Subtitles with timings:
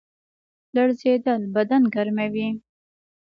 [0.75, 2.49] لړزیدل بدن ګرموي